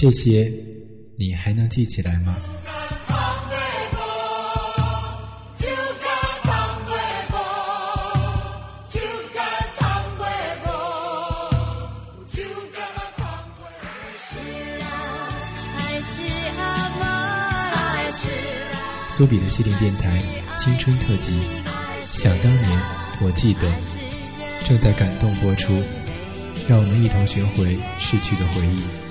[0.00, 0.48] 这些
[1.18, 2.36] 你还能记起来吗？
[19.08, 20.22] 苏比的系列电台
[20.56, 21.32] 青春特辑，
[22.04, 22.64] 想当年
[23.20, 23.60] 我记得
[24.64, 25.72] 正在感动播出，
[26.68, 29.07] 让我们一同寻回逝去的回忆。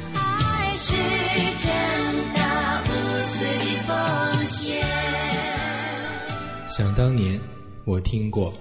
[6.70, 7.40] 想当年，
[7.86, 8.54] 我听过。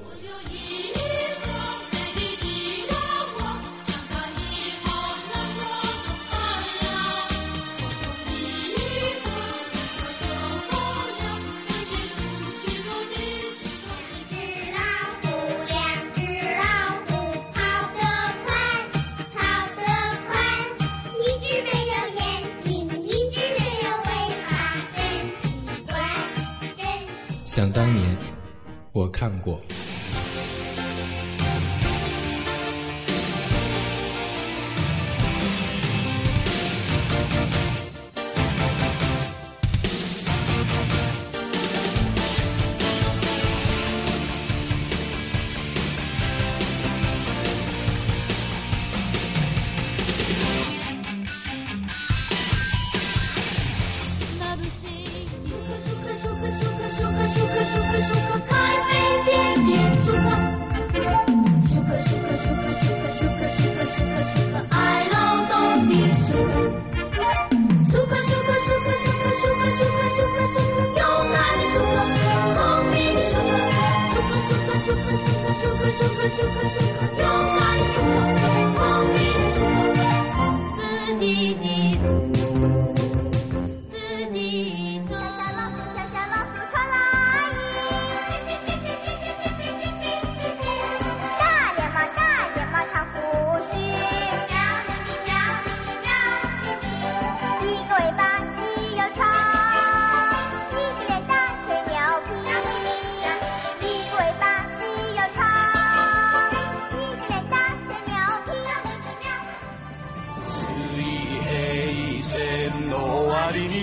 [29.28, 29.58] 看过。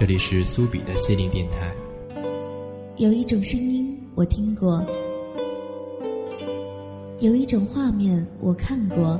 [0.03, 1.73] 这里是苏比的心灵电台。
[2.97, 4.85] 有一种声音我听过，
[7.21, 9.17] 有一种画面我看过，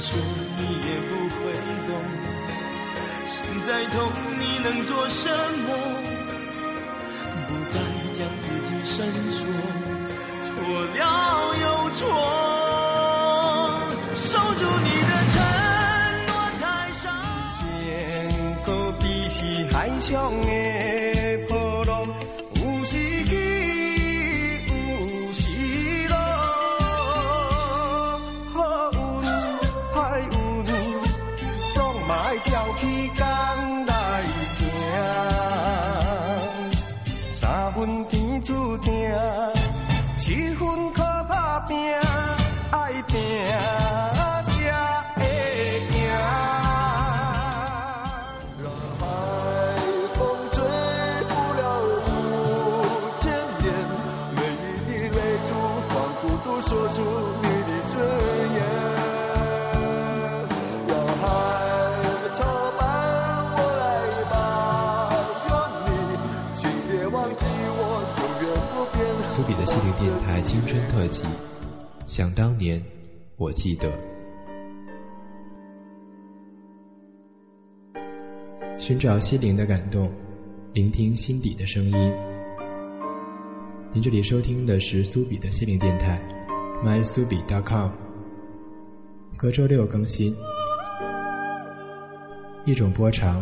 [0.00, 0.16] 说
[0.56, 1.36] 你也不会
[1.88, 1.90] 懂，
[3.26, 3.34] 心
[3.66, 3.96] 再痛
[4.38, 5.26] 你能做什
[5.58, 5.74] 么？
[7.48, 7.74] 不再
[8.14, 9.36] 将自己深锁，
[10.44, 10.46] 错
[10.94, 10.98] 了
[11.60, 11.64] 又
[11.94, 11.98] 错，
[14.14, 14.42] 守住
[14.84, 15.10] 你的
[18.70, 19.10] 承诺
[19.72, 20.97] 太傻。
[69.40, 71.22] 苏比的心灵电台青春特辑，
[72.06, 72.82] 想当年，
[73.36, 73.88] 我记得。
[78.80, 80.10] 寻找心灵的感动，
[80.72, 82.12] 聆听心底的声音。
[83.92, 86.20] 您这里收听的是苏比的心灵电台
[86.84, 87.90] ，mysubi.com，
[89.36, 90.34] 隔周六更新。
[92.66, 93.40] 一种波长，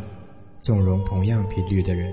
[0.59, 2.13] 纵容同样频率的人。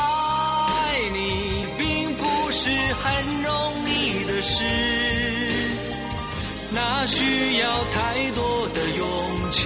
[3.03, 4.63] 很容易的事，
[6.73, 9.65] 那需要太多的勇气。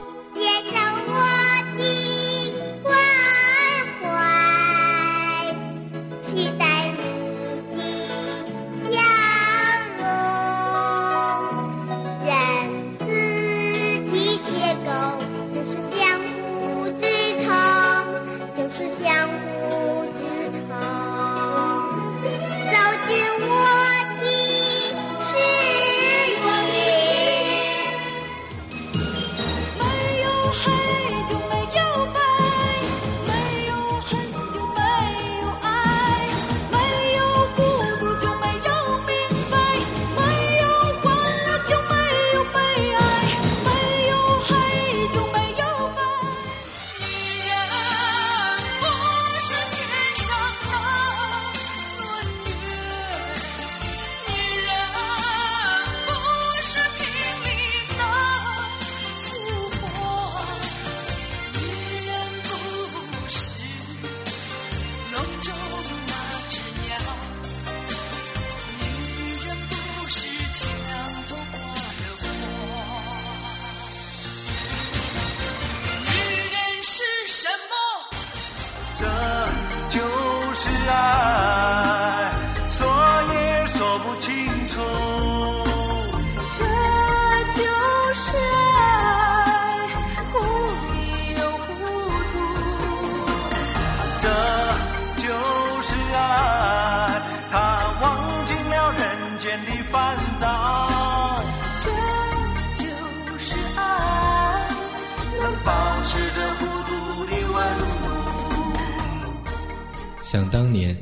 [110.33, 110.97] 想当年，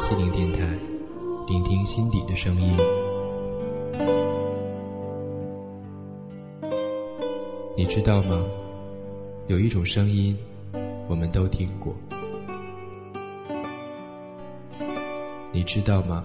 [0.02, 0.66] 西灵电台，
[1.47, 2.76] 聆听心底的声音。
[7.76, 8.44] 你知道吗？
[9.47, 10.37] 有一种声音，
[11.09, 11.94] 我们都听过。
[15.52, 16.25] 你知道吗？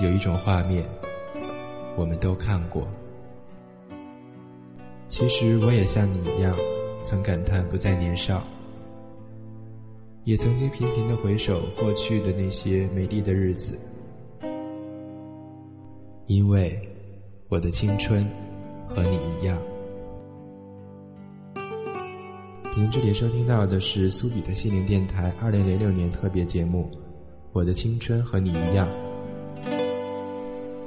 [0.00, 0.82] 有一种画面，
[1.94, 2.88] 我们都看过。
[5.10, 6.56] 其实我也像你一样，
[7.02, 8.40] 曾感叹不再年少。
[10.24, 13.78] 也曾经频频的回首过去的那些美丽的日子，
[16.26, 16.78] 因为
[17.48, 18.22] 我的青春
[18.86, 19.58] 和你一样。
[22.76, 26.90] 您这里收听到的是苏比的心灵电台二零零六年特别节目
[27.52, 28.86] 《我的青春和你一样》，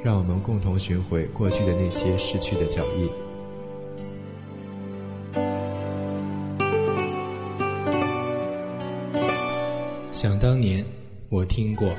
[0.04, 3.23] 让我们共同寻回过去的那些逝去的脚印。
[10.24, 10.86] 想当年，
[11.30, 11.94] 我听过。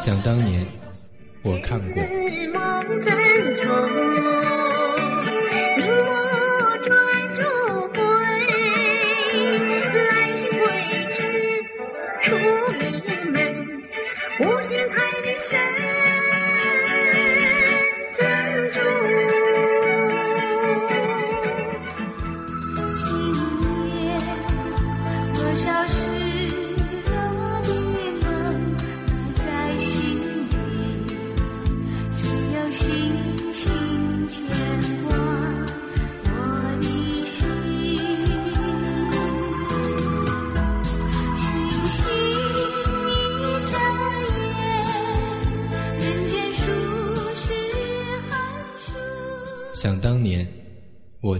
[0.00, 0.66] 想当年，
[1.42, 2.00] 我看过。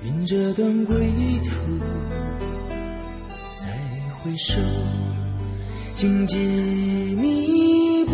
[0.00, 1.54] 云遮断归途，
[3.58, 3.68] 再
[4.18, 4.60] 回首，
[5.96, 6.38] 荆棘
[7.20, 8.12] 密布，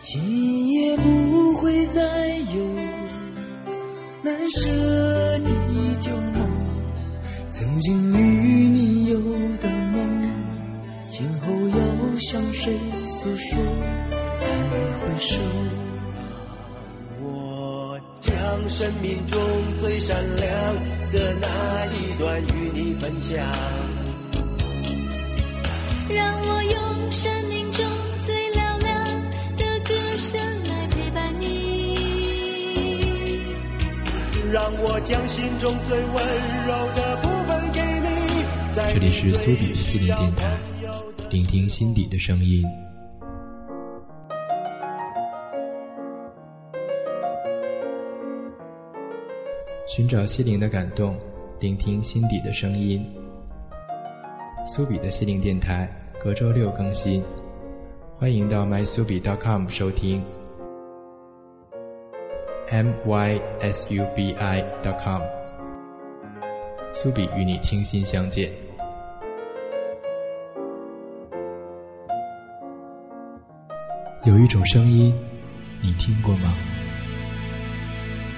[0.00, 2.02] 今夜不会再
[2.56, 2.74] 有
[4.24, 5.48] 难舍的
[6.00, 6.48] 旧梦。
[7.50, 8.24] 曾经与
[8.68, 9.20] 你有
[9.62, 10.32] 的梦，
[11.08, 13.58] 今后要向谁诉说？
[14.40, 15.40] 再回首。
[18.70, 19.36] 生命中
[19.78, 20.76] 最闪亮
[21.12, 23.36] 的那一段与你分享。
[26.08, 27.84] 让我用生命中
[28.24, 29.04] 最嘹亮
[29.58, 32.76] 的歌声来陪伴你。
[34.52, 36.14] 让我将心中最温
[36.64, 37.88] 柔的部分给你。
[38.76, 40.56] 这里是苏比的心灵电台，
[41.30, 42.64] 聆听心底的声音。
[50.00, 51.14] 寻找心灵的感动，
[51.58, 53.04] 聆听心底的声音。
[54.66, 55.86] 苏比的心灵电台，
[56.18, 57.22] 隔周六更新，
[58.18, 60.24] 欢迎到 mysubi.com 收听。
[62.70, 65.20] m y s u b i.com，
[66.94, 68.50] 苏比与你倾心相见。
[74.24, 75.14] 有一种声音，
[75.82, 76.54] 你听过吗？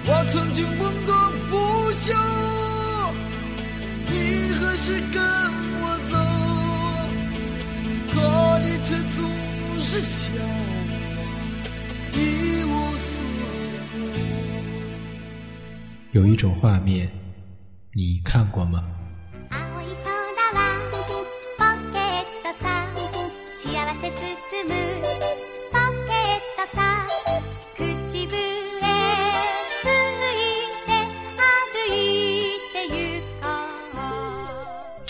[0.05, 1.22] 我曾经问过。
[2.03, 4.11] 就你
[4.55, 5.23] 何时跟
[5.81, 6.13] 我走
[8.11, 8.13] 可
[8.59, 9.15] 你却总
[9.81, 10.11] 是笑
[10.43, 10.45] 我
[12.11, 12.19] 一
[12.65, 13.09] 无所
[13.73, 13.75] 有
[16.21, 16.93] 有一种画面
[17.93, 19.02] 你看过吗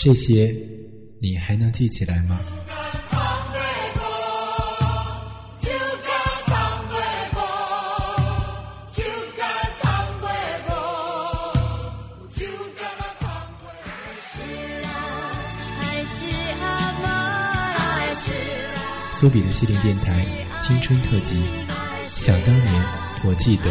[0.04, 0.54] 这些
[1.18, 2.38] 你还能记起来吗？
[19.12, 20.22] 苏比的系列电台
[20.60, 21.36] 青春特辑，
[22.04, 22.82] 《想当年》，
[23.26, 23.64] 我记得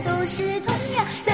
[0.00, 1.31] 都是同样。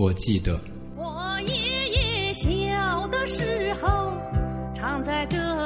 [0.00, 0.58] 我记得，
[0.96, 1.88] 我爷
[2.24, 4.10] 爷小的时候，
[4.74, 5.59] 常在这。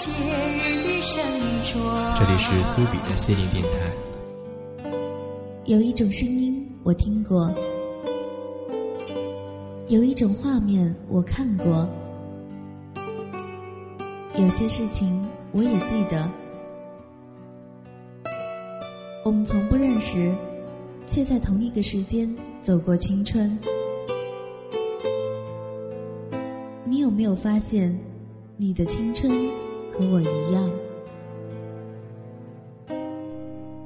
[0.00, 0.12] 这里
[1.02, 3.76] 是苏比的心灵电台。
[5.64, 7.52] 有一种声音我听过，
[9.88, 11.84] 有一种画面我看过，
[14.36, 16.30] 有些事情我也记得。
[19.24, 20.32] 我们从不认识，
[21.08, 23.58] 却在同一个时间走过青春。
[26.84, 27.98] 你有没有发现
[28.58, 29.32] 你的青春？
[30.00, 30.70] 我一样，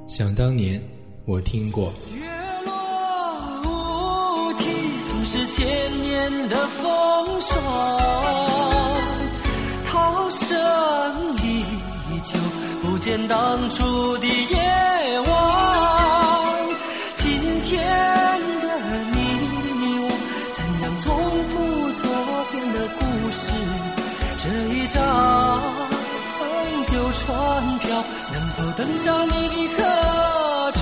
[0.07, 0.79] 想当年
[1.25, 2.21] 我听过，月
[2.63, 2.71] 落
[3.63, 4.67] 乌啼，
[5.09, 7.61] 总是千年的风霜，
[9.87, 11.63] 涛声依
[12.23, 12.37] 旧，
[12.87, 14.82] 不见当初的夜。
[28.75, 29.33] 登上你的
[29.67, 29.83] 客
[30.73, 30.81] 船，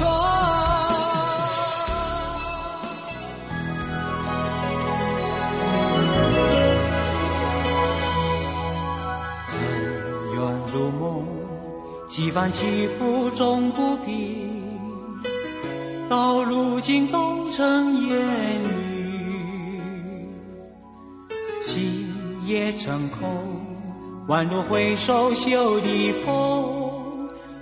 [9.49, 9.59] 尘
[10.35, 10.39] 缘
[10.73, 11.01] 如梦，
[12.07, 14.79] 几番起伏终不平。
[16.09, 18.15] 到如今都成烟
[18.63, 20.27] 雨，
[21.65, 22.07] 心
[22.45, 23.27] 也成空，
[24.29, 26.80] 宛如挥手袖底风。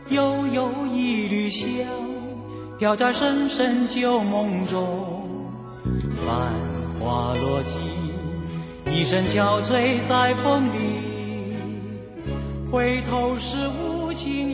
[0.09, 1.67] 悠悠一缕香，
[2.79, 5.23] 飘在深深旧梦中。
[6.15, 6.51] 繁
[6.99, 11.53] 花落尽，一身憔悴在风里。
[12.71, 14.48] 回头是无情。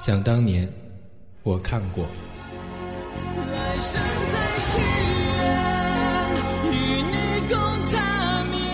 [0.00, 0.66] 想当年，
[1.42, 2.06] 我看过。
[3.52, 4.00] 来生
[4.32, 4.78] 再续
[6.72, 7.14] 缘，与你
[7.50, 8.00] 共缠
[8.48, 8.64] 绵，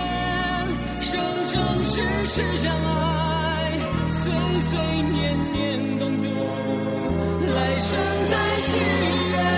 [1.03, 1.11] 生
[1.45, 3.73] 生世世相爱，
[4.09, 4.79] 岁岁
[5.17, 5.19] 年
[5.53, 6.29] 年共度。
[7.53, 8.77] 来生再续
[9.33, 9.56] 缘。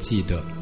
[0.00, 0.59] 记得。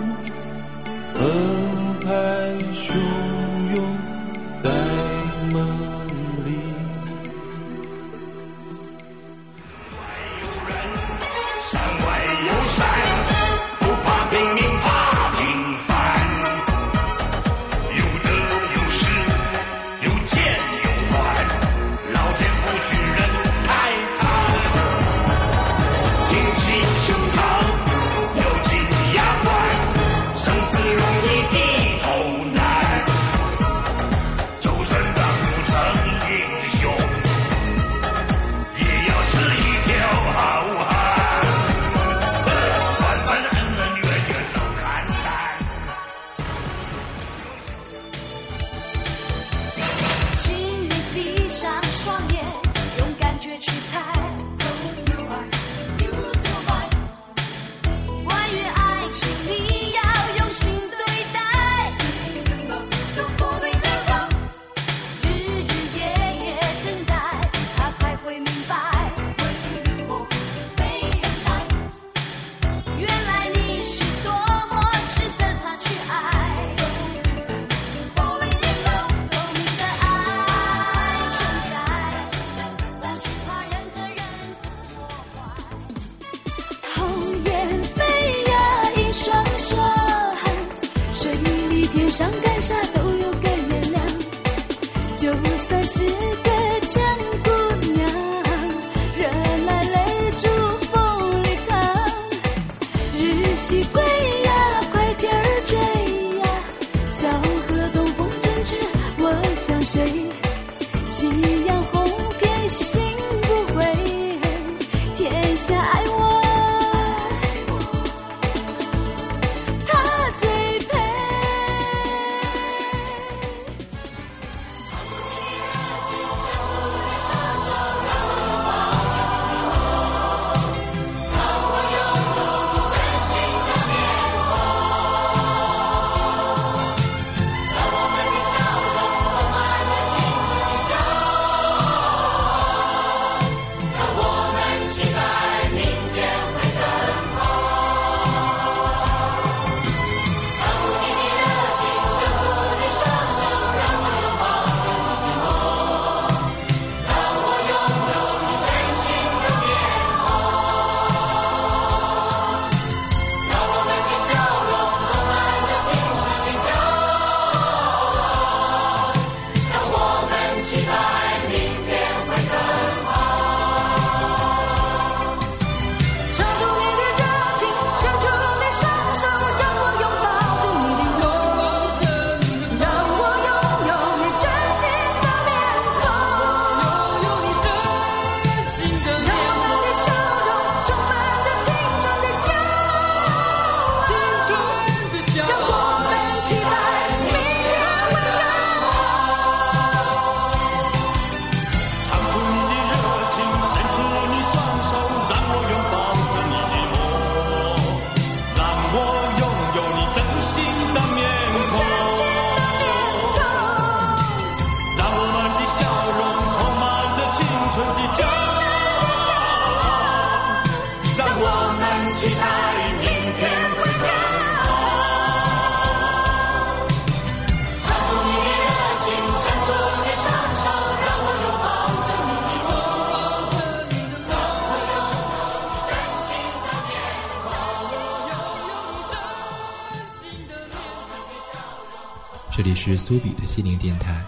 [243.13, 244.25] 苏比的心灵电台，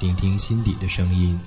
[0.00, 1.38] 聆听心底的声音。